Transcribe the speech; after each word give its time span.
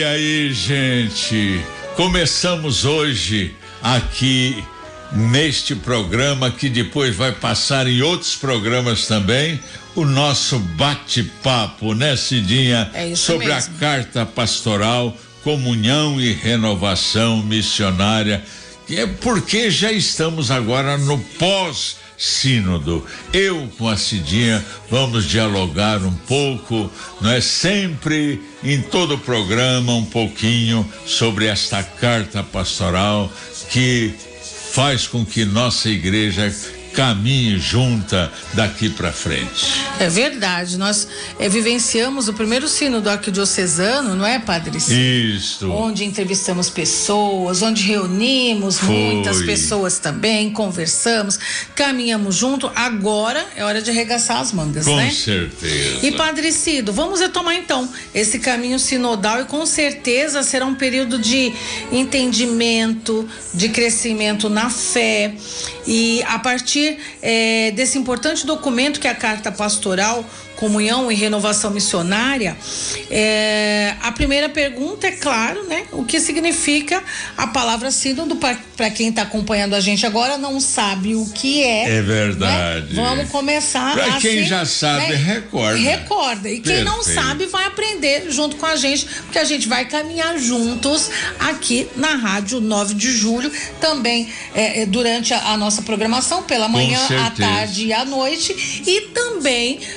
Olha 0.00 0.12
aí, 0.12 0.50
gente. 0.54 1.60
Começamos 1.94 2.86
hoje 2.86 3.54
aqui 3.82 4.64
neste 5.12 5.74
programa 5.74 6.50
que 6.50 6.70
depois 6.70 7.14
vai 7.14 7.32
passar 7.32 7.86
em 7.86 8.00
outros 8.00 8.34
programas 8.34 9.06
também, 9.06 9.60
o 9.94 10.06
nosso 10.06 10.58
bate-papo, 10.58 11.92
né, 11.92 12.16
Cidinha? 12.16 12.90
É 12.94 13.14
sobre 13.14 13.48
mesmo. 13.48 13.74
a 13.76 13.78
carta 13.78 14.24
pastoral, 14.24 15.14
comunhão 15.44 16.18
e 16.18 16.32
renovação 16.32 17.42
missionária. 17.42 18.42
É 18.92 19.06
porque 19.06 19.70
já 19.70 19.92
estamos 19.92 20.50
agora 20.50 20.98
no 20.98 21.18
pós 21.38 21.96
sínodo. 22.18 23.04
Eu 23.32 23.68
com 23.78 23.88
a 23.88 23.96
Cidinha 23.96 24.64
vamos 24.90 25.24
dialogar 25.24 26.02
um 26.02 26.12
pouco, 26.12 26.90
não 27.20 27.30
é 27.30 27.40
sempre 27.40 28.42
em 28.62 28.82
todo 28.82 29.14
o 29.14 29.18
programa 29.18 29.94
um 29.94 30.04
pouquinho 30.04 30.86
sobre 31.06 31.46
esta 31.46 31.82
carta 31.82 32.42
pastoral 32.42 33.32
que 33.70 34.12
faz 34.72 35.06
com 35.06 35.24
que 35.24 35.44
nossa 35.44 35.88
igreja 35.88 36.52
caminhe 36.92 37.58
junta 37.58 38.30
daqui 38.54 38.88
para 38.88 39.12
frente. 39.12 39.80
É 39.98 40.08
verdade. 40.08 40.78
Nós 40.78 41.06
é, 41.38 41.48
vivenciamos 41.48 42.28
o 42.28 42.32
primeiro 42.32 42.68
sino 42.68 43.00
do 43.00 43.08
arquidiocesano, 43.08 44.14
não 44.14 44.26
é, 44.26 44.38
Padre? 44.38 44.78
Isto. 44.78 45.70
Onde 45.72 46.04
entrevistamos 46.04 46.68
pessoas, 46.68 47.62
onde 47.62 47.82
reunimos 47.82 48.78
Foi. 48.78 48.88
muitas 48.88 49.42
pessoas 49.42 49.98
também, 49.98 50.50
conversamos, 50.50 51.38
caminhamos 51.74 52.36
junto. 52.36 52.70
Agora 52.74 53.44
é 53.56 53.64
hora 53.64 53.80
de 53.80 53.90
arregaçar 53.90 54.38
as 54.38 54.52
mangas, 54.52 54.84
Com 54.84 54.96
né? 54.96 55.10
certeza. 55.10 56.06
E 56.06 56.12
Padre 56.12 56.52
Cido, 56.52 56.92
vamos 56.92 57.20
retomar 57.20 57.54
então 57.54 57.88
esse 58.14 58.38
caminho 58.38 58.78
sinodal 58.78 59.42
e 59.42 59.44
com 59.44 59.64
certeza 59.64 60.42
será 60.42 60.66
um 60.66 60.74
período 60.74 61.18
de 61.18 61.52
entendimento, 61.92 63.28
de 63.54 63.68
crescimento 63.68 64.48
na 64.48 64.70
fé. 64.70 65.34
E 65.86 66.22
a 66.24 66.38
partir 66.38 66.89
eh, 67.22 67.72
desse 67.74 67.98
importante 67.98 68.46
documento 68.46 69.00
que 69.00 69.06
é 69.06 69.10
a 69.10 69.14
Carta 69.14 69.50
Pastoral, 69.52 70.24
Comunhão 70.60 71.10
e 71.10 71.14
Renovação 71.14 71.70
Missionária, 71.70 72.54
eh, 73.10 73.94
a 74.02 74.12
primeira 74.12 74.46
pergunta 74.48 75.06
é 75.06 75.12
claro, 75.12 75.64
né? 75.64 75.84
O 75.90 76.04
que 76.04 76.20
significa 76.20 77.02
a 77.36 77.46
palavra 77.46 77.90
sínodo 77.90 78.36
para 78.36 78.90
quem 78.90 79.08
está 79.08 79.22
acompanhando 79.22 79.74
a 79.74 79.80
gente 79.80 80.04
agora 80.04 80.36
não 80.36 80.60
sabe 80.60 81.14
o 81.14 81.24
que 81.34 81.62
é. 81.64 81.96
É 81.96 82.02
verdade. 82.02 82.94
né? 82.94 83.02
Vamos 83.02 83.30
começar 83.30 83.94
Pra 83.94 84.16
a 84.16 84.20
quem 84.20 84.42
se- 84.42 84.44
já 84.44 84.64
sabe, 84.66 85.14
recorda. 85.14 85.78
Recorda. 85.78 86.48
E 86.50 86.60
quem 86.60 86.84
não 86.84 86.96
Perfeito. 86.96 87.22
sabe 87.22 87.46
vai 87.46 87.64
aprender 87.64 88.30
junto 88.30 88.56
com 88.56 88.66
a 88.66 88.76
gente, 88.76 89.06
porque 89.06 89.38
a 89.38 89.44
gente 89.44 89.66
vai 89.66 89.86
caminhar 89.86 90.38
juntos 90.38 91.10
aqui 91.38 91.88
na 91.96 92.16
Rádio 92.16 92.60
9 92.60 92.92
de 92.94 93.10
Julho, 93.10 93.50
também 93.80 94.28
é, 94.54 94.82
é, 94.82 94.86
durante 94.86 95.32
a, 95.32 95.52
a 95.52 95.56
nossa 95.56 95.80
programação, 95.82 96.42
pela 96.42 96.68
manhã, 96.68 97.00
à 97.26 97.30
tarde 97.30 97.86
e 97.86 97.92
à 97.94 98.04
noite, 98.04 98.82
e 98.86 99.00
também 99.14 99.29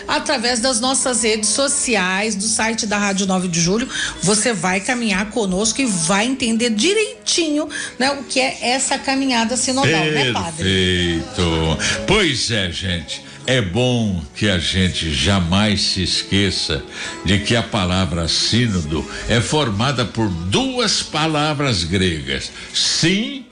através 0.08 0.60
das 0.60 0.80
nossas 0.80 1.24
redes 1.24 1.50
sociais, 1.50 2.36
do 2.36 2.44
site 2.44 2.86
da 2.86 2.98
Rádio 2.98 3.26
9 3.28 3.48
de 3.48 3.60
Julho. 3.60 3.88
Você 4.22 4.54
vai 4.54 4.80
caminhar 4.80 5.30
conosco 5.32 5.82
e 5.82 5.86
vai 5.86 6.26
entender 6.26 6.70
direitinho 6.70 7.68
né, 8.00 8.12
o 8.12 8.24
que 8.24 8.40
é 8.40 8.58
essa 8.62 8.98
caminhada 8.98 9.58
sinodal, 9.58 10.06
né, 10.06 10.32
padre? 10.32 10.64
Perfeito. 10.64 11.78
Pois 12.08 12.52
é, 12.52 12.72
gente. 12.72 13.34
É 13.46 13.62
bom 13.62 14.24
que 14.36 14.50
a 14.50 14.58
gente 14.58 15.14
jamais 15.14 15.82
se 15.82 16.02
esqueça 16.02 16.82
de 17.26 17.40
que 17.40 17.58
a 17.58 17.62
palavra 17.62 18.26
sínodo 18.30 19.06
é 19.28 19.42
formada 19.42 20.06
por 20.06 20.30
duas 20.30 21.04
palavras 21.04 21.84
gregas. 21.84 22.50
Sim, 22.74 23.46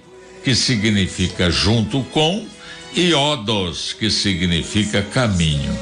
que 0.45 0.55
significa 0.55 1.51
junto 1.51 2.03
com, 2.05 2.45
e 2.93 3.13
odos, 3.13 3.93
que 3.93 4.09
significa 4.09 5.01
caminho. 5.01 5.77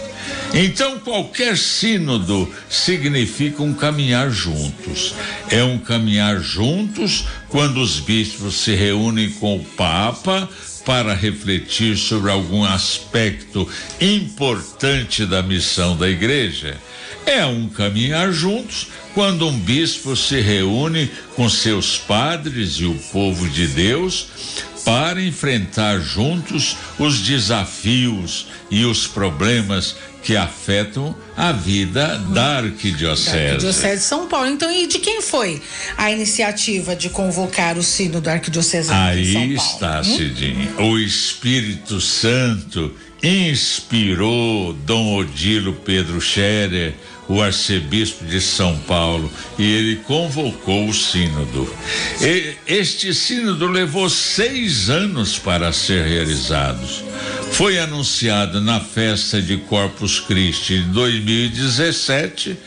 Então, 0.54 1.00
qualquer 1.00 1.58
sínodo 1.58 2.52
significa 2.70 3.62
um 3.62 3.74
caminhar 3.74 4.32
juntos. 4.32 5.14
É 5.50 5.64
um 5.64 5.78
caminhar 5.78 6.40
juntos 6.40 7.26
quando 7.50 7.80
os 7.80 8.00
bispos 8.00 8.56
se 8.56 8.74
reúnem 8.74 9.30
com 9.30 9.58
o 9.58 9.64
Papa 9.64 10.50
para 10.86 11.14
refletir 11.14 11.98
sobre 11.98 12.32
algum 12.32 12.64
aspecto 12.64 13.68
importante 14.02 15.26
da 15.26 15.44
missão 15.44 15.96
da 15.96 16.10
igreja. 16.10 16.78
É 17.26 17.46
um 17.46 17.70
caminhar 17.70 18.32
juntos 18.32 18.88
quando 19.14 19.48
um 19.48 19.60
bispo 19.60 20.16
se 20.16 20.42
reúne 20.42 21.12
com 21.36 21.48
seus 21.48 21.98
padres 21.98 22.76
e 22.76 22.86
o 22.86 22.96
povo 23.12 23.48
de 23.50 23.68
Deus 23.68 24.28
para 24.84 25.22
enfrentar 25.22 26.00
juntos 26.00 26.78
os 26.98 27.20
desafios 27.20 28.48
e 28.70 28.86
os 28.86 29.08
problemas 29.08 29.96
que 30.24 30.36
afetam 30.36 31.16
a 31.38 31.52
vida 31.52 32.18
da 32.30 32.40
Da 32.40 32.58
arquidiocese. 32.58 33.38
Arquidiocese 33.38 33.98
de 33.98 34.04
São 34.04 34.28
Paulo. 34.28 34.48
Então, 34.48 34.70
e 34.72 34.86
de 34.88 35.00
quem 35.00 35.22
foi 35.22 35.62
a 35.98 36.12
iniciativa 36.12 36.96
de 36.96 37.10
convocar 37.10 37.78
o 37.78 37.84
sino 37.84 38.20
do 38.22 38.30
Arquidiocesano 38.30 39.16
de 39.16 39.32
São 39.32 39.42
Aí 39.42 39.56
Paulo? 39.56 39.72
está, 39.72 40.00
Hum? 40.02 40.18
Cidinha. 40.18 40.70
O 40.80 40.98
Espírito 41.00 42.02
Santo 42.02 42.94
inspirou 43.22 44.74
Dom 44.86 45.16
Odilo 45.18 45.74
Pedro 45.74 46.20
Scherer, 46.22 46.94
o 47.28 47.42
arcebispo 47.42 48.26
de 48.26 48.42
São 48.42 48.76
Paulo, 48.80 49.32
e 49.58 49.64
ele 49.64 49.98
convocou 49.98 50.88
o 50.90 50.94
sínodo. 50.94 51.72
E- 52.22 52.56
este 52.66 53.14
sínodo 53.14 53.68
levou 53.68 54.10
seis 54.10 54.90
anos 54.90 55.38
para 55.38 55.72
ser 55.72 56.06
realizado. 56.08 56.80
Foi 57.52 57.78
anunciado 57.80 58.62
na 58.62 58.80
festa 58.80 59.42
de 59.42 59.58
Corpus 59.58 60.20
Christi 60.20 60.80
de 60.80 60.90
2017 60.90 62.58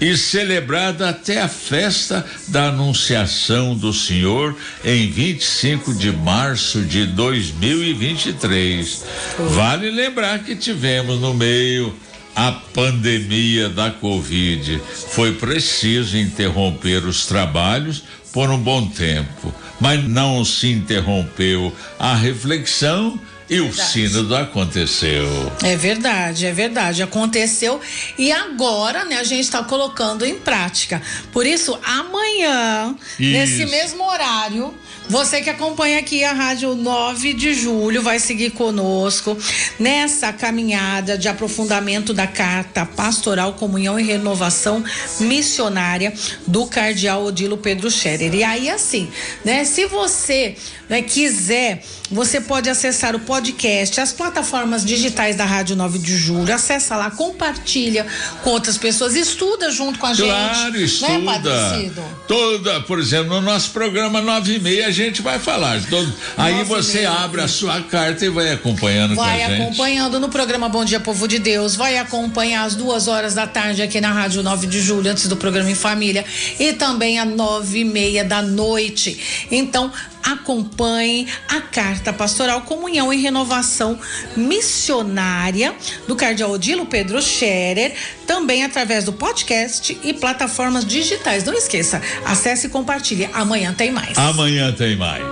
e 0.00 0.16
celebrada 0.16 1.10
até 1.10 1.40
a 1.42 1.48
festa 1.48 2.24
da 2.48 2.68
Anunciação 2.68 3.74
do 3.76 3.92
Senhor 3.92 4.56
em 4.84 5.10
25 5.10 5.94
de 5.94 6.10
março 6.10 6.82
de 6.82 7.06
2023. 7.06 9.04
Vale 9.50 9.90
lembrar 9.90 10.40
que 10.40 10.56
tivemos 10.56 11.20
no 11.20 11.34
meio 11.34 11.94
a 12.34 12.52
pandemia 12.52 13.68
da 13.68 13.90
Covid. 13.90 14.80
Foi 15.10 15.34
preciso 15.34 16.16
interromper 16.16 17.04
os 17.04 17.26
trabalhos 17.26 18.02
por 18.32 18.48
um 18.48 18.58
bom 18.58 18.86
tempo, 18.88 19.52
mas 19.80 20.02
não 20.08 20.44
se 20.44 20.70
interrompeu 20.70 21.74
a 21.98 22.14
reflexão 22.14 23.20
e 23.50 23.60
o 23.60 23.72
sínodo 23.72 24.36
aconteceu. 24.36 25.26
É 25.64 25.76
verdade, 25.76 26.46
é 26.46 26.52
verdade. 26.52 27.02
Aconteceu 27.02 27.80
e 28.16 28.30
agora, 28.30 29.04
né, 29.04 29.16
a 29.16 29.24
gente 29.24 29.40
está 29.40 29.64
colocando 29.64 30.24
em 30.24 30.38
prática. 30.38 31.02
Por 31.32 31.44
isso, 31.44 31.76
amanhã, 31.82 32.94
Isso. 33.18 33.32
nesse 33.32 33.66
mesmo 33.66 34.04
horário, 34.04 34.72
você 35.08 35.40
que 35.40 35.50
acompanha 35.50 35.98
aqui 35.98 36.22
a 36.22 36.32
Rádio 36.32 36.76
9 36.76 37.32
de 37.32 37.52
Julho 37.52 38.00
vai 38.00 38.20
seguir 38.20 38.50
conosco 38.50 39.36
nessa 39.76 40.32
caminhada 40.32 41.18
de 41.18 41.28
aprofundamento 41.28 42.14
da 42.14 42.28
carta 42.28 42.86
pastoral, 42.86 43.54
comunhão 43.54 43.98
e 43.98 44.04
renovação 44.04 44.84
missionária 45.18 46.14
do 46.46 46.66
cardeal 46.66 47.24
Odilo 47.24 47.58
Pedro 47.58 47.90
Scherer. 47.90 48.32
E 48.32 48.44
aí, 48.44 48.70
assim, 48.70 49.10
né, 49.44 49.64
se 49.64 49.86
você 49.86 50.54
né, 50.90 51.02
quiser, 51.02 51.82
você 52.10 52.40
pode 52.40 52.68
acessar 52.68 53.14
o 53.14 53.20
podcast, 53.20 54.00
as 54.00 54.12
plataformas 54.12 54.84
digitais 54.84 55.36
da 55.36 55.44
Rádio 55.44 55.76
9 55.76 56.00
de 56.00 56.16
Julho. 56.16 56.52
Acessa 56.52 56.96
lá, 56.96 57.12
compartilha 57.12 58.04
com 58.42 58.50
outras 58.50 58.76
pessoas, 58.76 59.14
estuda 59.14 59.70
junto 59.70 60.00
com 60.00 60.06
a 60.06 60.12
gente. 60.12 60.26
Claro, 60.26 60.72
né, 60.72 60.80
estuda. 60.80 61.76
Né, 61.76 61.92
Toda, 62.26 62.80
por 62.80 62.98
exemplo, 62.98 63.34
no 63.34 63.40
nosso 63.40 63.70
programa 63.70 64.20
9 64.20 64.56
e 64.56 64.58
meia 64.58 64.88
a 64.88 64.90
gente 64.90 65.22
vai 65.22 65.38
falar. 65.38 65.80
Todo, 65.88 66.12
aí 66.36 66.64
você 66.64 67.04
abre 67.04 67.40
a 67.40 67.46
sua 67.46 67.80
carta 67.82 68.26
e 68.26 68.28
vai 68.28 68.52
acompanhando 68.52 69.14
vai 69.14 69.38
com 69.38 69.44
a 69.44 69.48
gente. 69.48 69.58
Vai 69.58 69.66
acompanhando 69.66 70.18
no 70.18 70.28
programa 70.28 70.68
Bom 70.68 70.84
Dia 70.84 70.98
Povo 70.98 71.28
de 71.28 71.38
Deus, 71.38 71.76
vai 71.76 71.98
acompanhar 71.98 72.64
às 72.64 72.74
duas 72.74 73.06
horas 73.06 73.32
da 73.34 73.46
tarde 73.46 73.80
aqui 73.80 74.00
na 74.00 74.10
Rádio 74.10 74.42
9 74.42 74.66
de 74.66 74.80
Julho, 74.80 75.08
antes 75.08 75.28
do 75.28 75.36
programa 75.36 75.70
Em 75.70 75.76
Família, 75.76 76.24
e 76.58 76.72
também 76.72 77.20
às 77.20 77.28
nove 77.28 77.78
e 77.78 77.84
meia 77.84 78.24
da 78.24 78.42
noite. 78.42 79.46
Então, 79.52 79.92
acompanhe 80.22 81.26
a 81.48 81.60
carta 81.60 82.12
pastoral 82.12 82.62
Comunhão 82.62 83.12
e 83.12 83.16
Renovação 83.16 83.98
Missionária 84.36 85.74
do 86.06 86.16
cardeal 86.16 86.50
Odilo 86.50 86.86
Pedro 86.86 87.20
Scherer, 87.20 87.94
também 88.26 88.64
através 88.64 89.04
do 89.04 89.12
podcast 89.12 89.98
e 90.02 90.12
plataformas 90.12 90.84
digitais. 90.84 91.44
Não 91.44 91.54
esqueça, 91.54 92.00
acesse 92.24 92.66
e 92.66 92.70
compartilhe. 92.70 93.28
Amanhã 93.32 93.72
tem 93.72 93.90
mais. 93.90 94.16
Amanhã 94.18 94.72
tem 94.72 94.96
mais. 94.96 95.22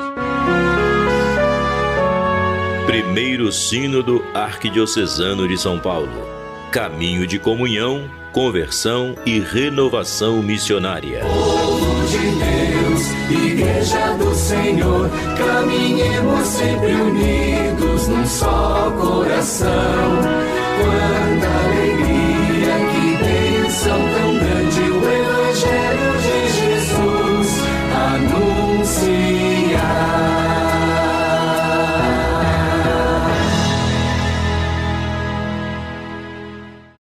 Primeiro 2.87 3.52
Sínodo 3.52 4.25
Arquidiocesano 4.35 5.46
de 5.46 5.58
São 5.58 5.79
Paulo. 5.79 6.26
Caminho 6.73 7.26
de 7.26 7.38
comunhão, 7.38 8.11
conversão 8.32 9.14
e 9.26 9.38
renovação 9.38 10.43
missionária. 10.43 11.20
Povo 11.20 12.06
de 12.06 12.19
Deus, 12.19 13.02
Igreja 13.31 14.14
do 14.17 14.28
Senhor, 14.49 15.11
caminhemos 15.37 16.47
sempre 16.47 16.95
unidos 16.95 18.09
num 18.09 18.25
só 18.25 18.91
coração 18.99 19.69